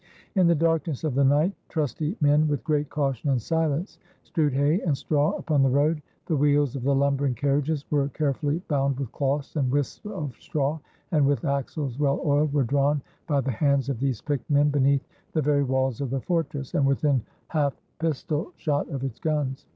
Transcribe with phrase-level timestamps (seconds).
[0.33, 4.81] In the darkness of the night, trusty men, with great caution and silence, strewed hay
[4.81, 6.01] and straw upon the road.
[6.25, 10.33] The wheels of the lumbering carriages were care fully bound with cloths and wisps of
[10.39, 10.79] straw,
[11.11, 15.07] and, with axles well oiled, were drawn by the hands of these picked men beneath
[15.33, 19.67] the very walls of the fortress, and within half pistol shot of its guns.